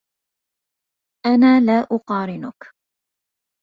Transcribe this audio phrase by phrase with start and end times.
[1.25, 2.73] انا لا اقارنكِ